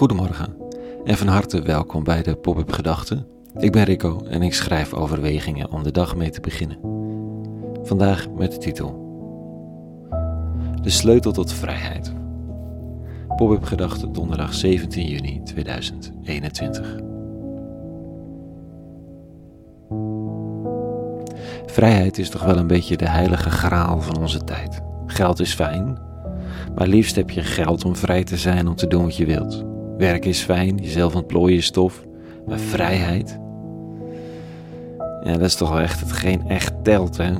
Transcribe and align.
Goedemorgen 0.00 0.56
en 1.04 1.16
van 1.16 1.26
harte 1.26 1.62
welkom 1.62 2.04
bij 2.04 2.22
de 2.22 2.36
Pop-up 2.36 2.72
Gedachten. 2.72 3.26
Ik 3.58 3.72
ben 3.72 3.84
Rico 3.84 4.24
en 4.24 4.42
ik 4.42 4.54
schrijf 4.54 4.94
overwegingen 4.94 5.70
om 5.70 5.82
de 5.82 5.90
dag 5.90 6.16
mee 6.16 6.30
te 6.30 6.40
beginnen. 6.40 6.78
Vandaag 7.82 8.30
met 8.30 8.52
de 8.52 8.58
titel 8.58 8.88
De 10.82 10.90
sleutel 10.90 11.32
tot 11.32 11.52
vrijheid. 11.52 12.12
Pop-up 13.36 13.64
Gedachten 13.64 14.12
donderdag 14.12 14.54
17 14.54 15.06
juni 15.06 15.42
2021. 15.42 16.96
Vrijheid 21.66 22.18
is 22.18 22.30
toch 22.30 22.44
wel 22.44 22.56
een 22.56 22.66
beetje 22.66 22.96
de 22.96 23.08
heilige 23.08 23.50
graal 23.50 24.00
van 24.00 24.18
onze 24.18 24.44
tijd. 24.44 24.80
Geld 25.06 25.40
is 25.40 25.54
fijn, 25.54 25.98
maar 26.74 26.86
liefst 26.86 27.16
heb 27.16 27.30
je 27.30 27.42
geld 27.42 27.84
om 27.84 27.96
vrij 27.96 28.24
te 28.24 28.36
zijn 28.36 28.68
om 28.68 28.74
te 28.74 28.86
doen 28.86 29.02
wat 29.02 29.16
je 29.16 29.26
wilt. 29.26 29.78
Werk 30.00 30.24
is 30.24 30.40
fijn, 30.40 30.76
jezelf 30.76 31.14
ontplooien 31.14 31.56
is 31.56 31.64
stof, 31.64 32.04
maar 32.46 32.58
vrijheid. 32.58 33.38
Ja, 35.24 35.32
dat 35.32 35.40
is 35.40 35.54
toch 35.54 35.68
wel 35.68 35.80
echt 35.80 36.00
hetgeen 36.00 36.48
echt 36.48 36.72
telt, 36.82 37.16
hè? 37.16 37.32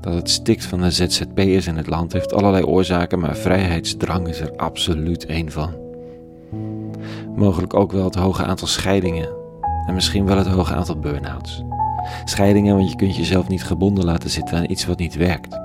Dat 0.00 0.14
het 0.14 0.30
stikt 0.30 0.64
van 0.64 0.80
de 0.80 0.90
ZZP'ers 0.90 1.66
in 1.66 1.76
het 1.76 1.86
land 1.86 2.12
heeft 2.12 2.34
allerlei 2.34 2.64
oorzaken, 2.64 3.18
maar 3.18 3.36
vrijheidsdrang 3.36 4.28
is 4.28 4.40
er 4.40 4.56
absoluut 4.56 5.26
één 5.26 5.50
van. 5.50 5.70
Mogelijk 7.36 7.74
ook 7.74 7.92
wel 7.92 8.04
het 8.04 8.14
hoge 8.14 8.44
aantal 8.44 8.68
scheidingen 8.68 9.28
en 9.86 9.94
misschien 9.94 10.26
wel 10.26 10.36
het 10.36 10.46
hoge 10.46 10.74
aantal 10.74 10.98
burn-outs. 10.98 11.62
Scheidingen, 12.24 12.76
want 12.76 12.90
je 12.90 12.96
kunt 12.96 13.16
jezelf 13.16 13.48
niet 13.48 13.64
gebonden 13.64 14.04
laten 14.04 14.30
zitten 14.30 14.56
aan 14.56 14.70
iets 14.70 14.86
wat 14.86 14.98
niet 14.98 15.14
werkt. 15.14 15.60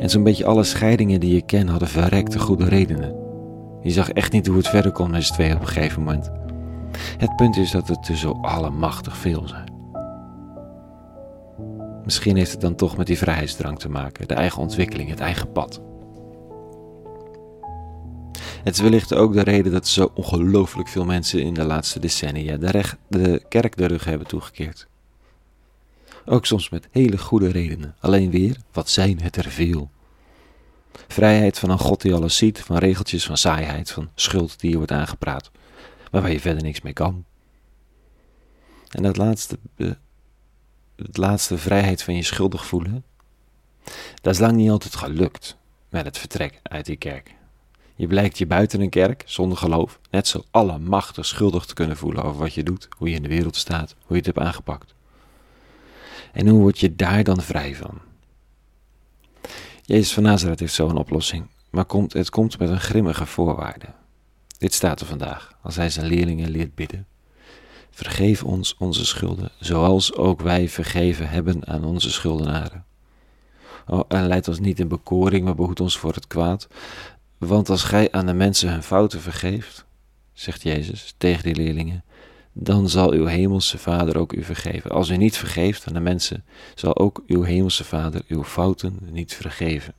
En 0.00 0.10
zo'n 0.10 0.22
beetje 0.22 0.46
alle 0.46 0.64
scheidingen 0.64 1.20
die 1.20 1.34
je 1.34 1.42
ken 1.42 1.68
hadden 1.68 1.88
verrekte 1.88 2.38
goede 2.38 2.64
redenen. 2.64 3.27
Je 3.82 3.90
zag 3.90 4.10
echt 4.10 4.32
niet 4.32 4.46
hoe 4.46 4.56
het 4.56 4.68
verder 4.68 4.92
kon 4.92 5.10
met 5.10 5.24
z'n 5.24 5.32
tweeën 5.32 5.54
op 5.54 5.60
een 5.60 5.66
gegeven 5.66 6.02
moment. 6.02 6.30
Het 7.18 7.36
punt 7.36 7.56
is 7.56 7.70
dat 7.70 7.88
het 7.88 8.08
er 8.08 8.16
zo 8.16 8.38
allemachtig 8.42 9.16
veel 9.16 9.48
zijn. 9.48 9.72
Misschien 12.04 12.36
heeft 12.36 12.52
het 12.52 12.60
dan 12.60 12.74
toch 12.74 12.96
met 12.96 13.06
die 13.06 13.18
vrijheidsdrang 13.18 13.78
te 13.78 13.88
maken, 13.88 14.28
de 14.28 14.34
eigen 14.34 14.62
ontwikkeling, 14.62 15.10
het 15.10 15.20
eigen 15.20 15.52
pad. 15.52 15.80
Het 18.64 18.74
is 18.74 18.80
wellicht 18.80 19.14
ook 19.14 19.32
de 19.32 19.42
reden 19.42 19.72
dat 19.72 19.86
zo 19.86 20.10
ongelooflijk 20.14 20.88
veel 20.88 21.04
mensen 21.04 21.42
in 21.42 21.54
de 21.54 21.64
laatste 21.64 22.00
decennia 22.00 22.56
de, 22.56 22.84
de 23.08 23.42
kerk 23.48 23.76
de 23.76 23.86
rug 23.86 24.04
hebben 24.04 24.26
toegekeerd. 24.26 24.86
Ook 26.24 26.46
soms 26.46 26.68
met 26.68 26.88
hele 26.90 27.18
goede 27.18 27.48
redenen. 27.48 27.94
Alleen 28.00 28.30
weer, 28.30 28.56
wat 28.72 28.90
zijn 28.90 29.20
het 29.20 29.36
er 29.36 29.50
veel. 29.50 29.90
Vrijheid 31.08 31.58
van 31.58 31.70
een 31.70 31.78
God 31.78 32.00
die 32.00 32.14
alles 32.14 32.36
ziet, 32.36 32.60
van 32.60 32.76
regeltjes, 32.76 33.26
van 33.26 33.36
saaiheid, 33.36 33.90
van 33.90 34.10
schuld 34.14 34.60
die 34.60 34.70
je 34.70 34.76
wordt 34.76 34.92
aangepraat, 34.92 35.50
maar 36.10 36.22
waar 36.22 36.30
je 36.30 36.40
verder 36.40 36.62
niks 36.62 36.80
mee 36.80 36.92
kan. 36.92 37.24
En 38.88 39.02
dat 39.02 39.16
laatste, 39.16 39.58
het 40.96 41.16
laatste 41.16 41.58
vrijheid 41.58 42.02
van 42.02 42.14
je 42.14 42.22
schuldig 42.22 42.66
voelen, 42.66 43.04
dat 44.22 44.34
is 44.34 44.40
lang 44.40 44.56
niet 44.56 44.70
altijd 44.70 44.96
gelukt 44.96 45.56
met 45.88 46.04
het 46.04 46.18
vertrek 46.18 46.60
uit 46.62 46.86
die 46.86 46.96
kerk. 46.96 47.34
Je 47.94 48.06
blijkt 48.06 48.38
je 48.38 48.46
buiten 48.46 48.80
een 48.80 48.90
kerk, 48.90 49.22
zonder 49.26 49.58
geloof, 49.58 50.00
net 50.10 50.26
zo 50.26 50.44
allemachtig 50.50 51.26
schuldig 51.26 51.64
te 51.64 51.74
kunnen 51.74 51.96
voelen 51.96 52.22
over 52.22 52.40
wat 52.40 52.54
je 52.54 52.62
doet, 52.62 52.88
hoe 52.96 53.08
je 53.08 53.14
in 53.14 53.22
de 53.22 53.28
wereld 53.28 53.56
staat, 53.56 53.94
hoe 53.98 54.16
je 54.16 54.22
het 54.22 54.26
hebt 54.26 54.38
aangepakt. 54.38 54.94
En 56.32 56.48
hoe 56.48 56.60
word 56.60 56.78
je 56.78 56.96
daar 56.96 57.24
dan 57.24 57.42
vrij 57.42 57.74
van? 57.74 58.00
Jezus 59.88 60.12
van 60.12 60.22
Nazareth 60.22 60.60
heeft 60.60 60.74
zo 60.74 60.88
een 60.88 60.96
oplossing, 60.96 61.46
maar 61.70 61.84
komt, 61.84 62.12
het 62.12 62.30
komt 62.30 62.58
met 62.58 62.68
een 62.68 62.80
grimmige 62.80 63.26
voorwaarde. 63.26 63.86
Dit 64.58 64.74
staat 64.74 65.00
er 65.00 65.06
vandaag, 65.06 65.58
als 65.62 65.76
hij 65.76 65.90
zijn 65.90 66.06
leerlingen 66.06 66.50
leert 66.50 66.74
bidden. 66.74 67.06
Vergeef 67.90 68.44
ons 68.44 68.74
onze 68.78 69.04
schulden, 69.04 69.50
zoals 69.58 70.14
ook 70.14 70.40
wij 70.40 70.68
vergeven 70.68 71.28
hebben 71.28 71.66
aan 71.66 71.84
onze 71.84 72.10
schuldenaren. 72.10 72.84
Oh, 73.86 74.00
en 74.08 74.26
leid 74.26 74.48
ons 74.48 74.60
niet 74.60 74.78
in 74.78 74.88
bekoring, 74.88 75.44
maar 75.44 75.54
behoed 75.54 75.80
ons 75.80 75.98
voor 75.98 76.14
het 76.14 76.26
kwaad. 76.26 76.68
Want 77.38 77.68
als 77.68 77.82
gij 77.82 78.12
aan 78.12 78.26
de 78.26 78.34
mensen 78.34 78.70
hun 78.70 78.82
fouten 78.82 79.20
vergeeft, 79.20 79.84
zegt 80.32 80.62
Jezus 80.62 81.14
tegen 81.18 81.42
die 81.42 81.54
leerlingen, 81.54 82.04
dan 82.60 82.88
zal 82.88 83.12
uw 83.12 83.24
hemelse 83.24 83.78
Vader 83.78 84.18
ook 84.18 84.32
u 84.32 84.44
vergeven. 84.44 84.90
Als 84.90 85.08
u 85.08 85.16
niet 85.16 85.36
vergeeft 85.36 85.86
aan 85.86 85.94
de 85.94 86.00
mensen, 86.00 86.44
zal 86.74 86.96
ook 86.96 87.22
uw 87.26 87.42
hemelse 87.42 87.84
Vader 87.84 88.22
uw 88.28 88.44
fouten 88.44 88.98
niet 89.10 89.34
vergeven. 89.34 89.94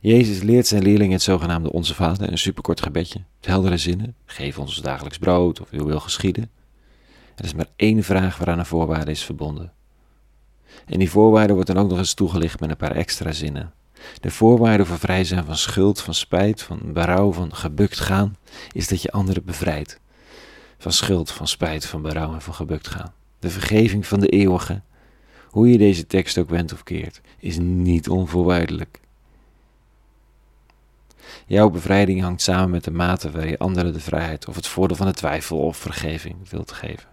Jezus 0.00 0.42
leert 0.42 0.66
zijn 0.66 0.82
leerlingen 0.82 1.12
het 1.12 1.22
zogenaamde 1.22 1.72
Onze 1.72 1.94
Vader, 1.94 2.32
een 2.32 2.38
superkort 2.38 2.82
gebedje, 2.82 3.20
met 3.36 3.46
heldere 3.46 3.76
zinnen. 3.76 4.14
Geef 4.24 4.58
ons 4.58 4.82
dagelijks 4.82 5.18
brood 5.18 5.60
of 5.60 5.70
uw 5.70 5.84
wil 5.84 6.00
geschieden. 6.00 6.50
Er 7.34 7.44
is 7.44 7.54
maar 7.54 7.68
één 7.76 8.02
vraag 8.02 8.38
waaraan 8.38 8.58
een 8.58 8.66
voorwaarde 8.66 9.10
is 9.10 9.24
verbonden. 9.24 9.72
En 10.86 10.98
die 10.98 11.10
voorwaarde 11.10 11.52
wordt 11.52 11.68
dan 11.68 11.78
ook 11.78 11.88
nog 11.88 11.98
eens 11.98 12.14
toegelicht 12.14 12.60
met 12.60 12.70
een 12.70 12.76
paar 12.76 12.96
extra 12.96 13.32
zinnen. 13.32 13.72
De 14.20 14.30
voorwaarde 14.30 14.84
voor 14.84 14.98
vrij 14.98 15.24
zijn 15.24 15.44
van 15.44 15.56
schuld, 15.56 16.00
van 16.00 16.14
spijt, 16.14 16.62
van 16.62 16.80
berouw, 16.92 17.32
van 17.32 17.54
gebukt 17.54 18.00
gaan, 18.00 18.36
is 18.72 18.88
dat 18.88 19.02
je 19.02 19.10
anderen 19.10 19.44
bevrijdt. 19.44 20.00
Van 20.78 20.92
schuld, 20.92 21.30
van 21.30 21.48
spijt, 21.48 21.86
van 21.86 22.02
berouw 22.02 22.34
en 22.34 22.42
van 22.42 22.54
gebukt 22.54 22.88
gaan. 22.88 23.12
De 23.38 23.50
vergeving 23.50 24.06
van 24.06 24.20
de 24.20 24.28
eeuwige, 24.28 24.82
hoe 25.48 25.70
je 25.70 25.78
deze 25.78 26.06
tekst 26.06 26.38
ook 26.38 26.50
wendt 26.50 26.72
of 26.72 26.82
keert, 26.82 27.20
is 27.38 27.58
niet 27.58 28.08
onvoorwaardelijk. 28.08 29.00
Jouw 31.46 31.70
bevrijding 31.70 32.22
hangt 32.22 32.42
samen 32.42 32.70
met 32.70 32.84
de 32.84 32.90
mate 32.90 33.30
waar 33.30 33.48
je 33.48 33.58
anderen 33.58 33.92
de 33.92 34.00
vrijheid 34.00 34.48
of 34.48 34.54
het 34.54 34.66
voordeel 34.66 34.96
van 34.96 35.06
de 35.06 35.12
twijfel 35.12 35.58
of 35.58 35.76
vergeving 35.76 36.50
wilt 36.50 36.72
geven. 36.72 37.08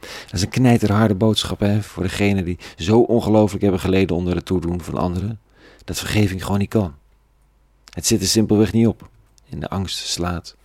Dat 0.00 0.32
is 0.32 0.42
een 0.42 0.48
knijterharde 0.48 1.14
boodschap 1.14 1.60
hè, 1.60 1.82
voor 1.82 2.02
degenen 2.02 2.44
die 2.44 2.58
zo 2.76 3.00
ongelooflijk 3.00 3.62
hebben 3.62 3.80
geleden 3.80 4.16
onder 4.16 4.34
het 4.34 4.44
toedoen 4.44 4.80
van 4.80 4.96
anderen, 4.96 5.40
dat 5.86 5.98
vergeving 5.98 6.42
gewoon 6.44 6.58
niet 6.58 6.68
kan. 6.68 6.94
Het 7.92 8.06
zit 8.06 8.20
er 8.20 8.26
simpelweg 8.26 8.72
niet 8.72 8.86
op. 8.86 9.08
In 9.48 9.60
de 9.60 9.68
angst 9.68 10.06
slaat 10.06 10.56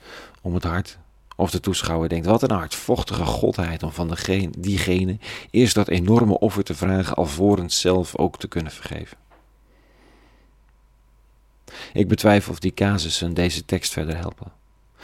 om 0.42 0.54
het 0.54 0.64
hart. 0.64 0.98
Of 1.36 1.52
de 1.52 1.60
toeschouwer 1.60 2.10
denkt, 2.10 2.26
wat 2.26 2.44
een 2.44 2.52
hardvochtige 2.52 3.26
godheid 3.26 3.84
om 3.84 3.92
van 3.92 4.08
degene, 4.08 4.50
diegene 4.58 5.18
eerst 5.52 5.76
dat 5.76 5.88
enorme 5.88 6.40
offer 6.40 6.64
te 6.64 6.76
vragen, 6.76 7.16
alvorens 7.16 7.80
zelf 7.80 8.18
ook 8.18 8.38
te 8.38 8.48
kunnen 8.48 8.72
vergeven. 8.72 9.18
Ik 11.94 12.08
betwijfel 12.08 12.52
of 12.52 12.60
die 12.60 12.74
casussen 12.74 13.34
deze 13.34 13.66
tekst 13.66 13.94
verder 13.94 14.18
helpen. 14.18 14.52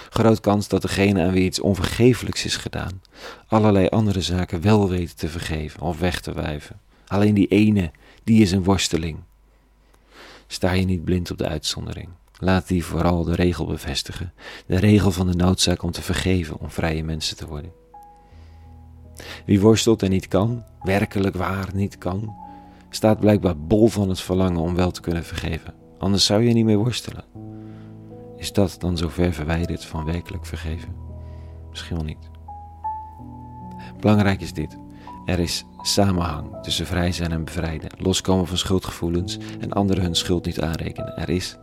Groot 0.10 0.40
kans 0.40 0.68
dat 0.68 0.82
degene 0.82 1.24
aan 1.24 1.32
wie 1.32 1.44
iets 1.44 1.60
onvergeeflijks 1.60 2.46
is 2.46 2.56
gedaan, 2.56 3.02
allerlei 3.48 3.88
andere 3.88 4.22
zaken 4.22 4.62
wel 4.62 4.90
weten 4.90 5.16
te 5.16 5.30
vergeven 5.30 5.82
of 5.82 6.00
weg 6.00 6.22
te 6.22 6.34
wijven. 6.34 6.80
Alleen 7.08 7.34
die 7.34 7.48
ene, 7.48 7.92
die 8.24 8.42
is 8.42 8.52
een 8.52 8.64
worsteling. 8.64 9.18
Sta 10.48 10.72
je 10.72 10.86
niet 10.86 11.04
blind 11.04 11.32
op 11.32 11.38
de 11.38 11.48
uitzondering. 11.48 12.10
Laat 12.40 12.68
die 12.68 12.86
vooral 12.86 13.24
de 13.24 13.36
regel 13.36 13.66
bevestigen. 13.66 14.34
De 14.66 14.78
regel 14.78 15.12
van 15.12 15.28
de 15.28 15.36
noodzaak 15.36 15.84
om 15.84 15.92
te 15.92 16.02
vergeven, 16.02 16.60
om 16.60 16.70
vrije 16.70 17.04
mensen 17.04 17.38
te 17.38 17.48
worden. 17.48 17.72
Wie 19.46 19.62
worstelt 19.62 20.04
en 20.04 20.10
niet 20.10 20.28
kan, 20.28 20.64
werkelijk 20.82 21.36
waar 21.36 21.70
niet 21.74 21.98
kan, 21.98 22.36
staat 22.90 23.20
blijkbaar 23.20 23.58
bol 23.58 23.88
van 23.88 24.10
het 24.10 24.20
verlangen 24.20 24.62
om 24.62 24.76
wel 24.76 24.92
te 24.92 25.02
kunnen 25.02 25.24
vergeven. 25.24 25.74
Anders 25.98 26.26
zou 26.26 26.44
je 26.44 26.54
niet 26.54 26.66
meer 26.66 26.78
worstelen. 26.78 27.24
Is 28.38 28.54
dat 28.54 28.76
dan 28.80 28.98
zo 28.98 29.10
ver 29.10 29.34
verwijderd 29.34 29.86
van 29.86 30.06
werkelijk 30.06 30.46
vergeven? 30.46 30.96
Misschien 31.70 31.96
wel 31.96 32.06
niet. 32.06 32.30
Belangrijk 34.00 34.42
is 34.42 34.54
dit. 34.54 34.78
Er 35.28 35.40
is 35.40 35.66
samenhang 35.82 36.62
tussen 36.62 36.86
vrij 36.86 37.12
zijn 37.12 37.32
en 37.32 37.44
bevrijden, 37.44 37.90
loskomen 37.98 38.48
van 38.48 38.58
schuldgevoelens 38.58 39.38
en 39.60 39.72
anderen 39.72 40.04
hun 40.04 40.16
schuld 40.16 40.46
niet 40.46 40.62
aanrekenen. 40.62 41.18
Er 41.18 41.30
is 41.30 41.58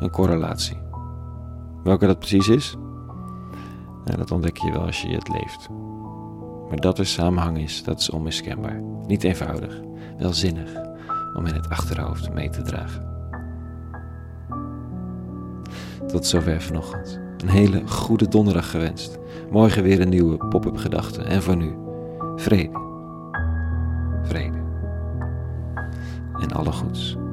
een 0.00 0.10
correlatie. 0.10 0.76
Welke 1.82 2.06
dat 2.06 2.18
precies 2.18 2.48
is? 2.48 2.76
Dat 4.04 4.30
ontdek 4.30 4.56
je 4.56 4.72
wel 4.72 4.80
als 4.80 5.02
je 5.02 5.08
het 5.08 5.28
leeft. 5.28 5.68
Maar 6.68 6.80
dat 6.80 6.98
er 6.98 7.06
samenhang 7.06 7.58
is, 7.58 7.82
dat 7.82 8.00
is 8.00 8.10
onmiskenbaar. 8.10 8.80
Niet 9.06 9.24
eenvoudig, 9.24 9.80
wel 10.18 10.32
zinnig 10.32 10.72
om 11.36 11.46
in 11.46 11.54
het 11.54 11.68
achterhoofd 11.68 12.32
mee 12.32 12.50
te 12.50 12.62
dragen. 12.62 13.12
Tot 16.06 16.26
zover 16.26 16.62
vanochtend. 16.62 17.20
Een 17.38 17.48
hele 17.48 17.86
goede 17.86 18.28
donderdag 18.28 18.70
gewenst. 18.70 19.18
Morgen 19.50 19.82
weer 19.82 20.00
een 20.00 20.08
nieuwe 20.08 20.36
pop-up 20.36 20.76
gedachte. 20.76 21.22
En 21.22 21.42
voor 21.42 21.56
nu, 21.56 21.74
vrede. 22.36 22.93
Alle 26.54 26.72
goeds. 26.72 27.23